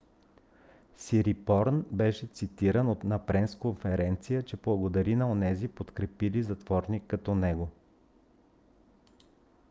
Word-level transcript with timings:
"сирипорн 0.97 1.85
беше 1.91 2.27
цитиран 2.27 2.95
на 3.03 3.25
пресконферениця 3.25 4.41
че 4.43 4.57
благодари 4.57 5.15
на 5.15 5.31
онези 5.31 5.67
подкрепили 5.67 6.43
затворник 6.43 7.03
като 7.07 7.35
него 7.35 7.69